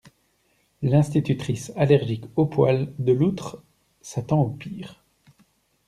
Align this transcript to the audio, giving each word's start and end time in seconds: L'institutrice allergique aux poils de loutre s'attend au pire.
L'institutrice 0.81 1.71
allergique 1.75 2.25
aux 2.35 2.47
poils 2.47 2.91
de 2.97 3.11
loutre 3.13 3.61
s'attend 4.01 4.41
au 4.41 4.49
pire. 4.49 5.03